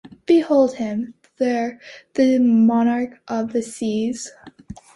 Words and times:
Behold 0.25 0.77
him 0.77 1.13
there, 1.37 1.79
the 2.15 2.39
monarch 2.39 3.21
of 3.27 3.53
the 3.53 3.61
seas! 3.61 4.31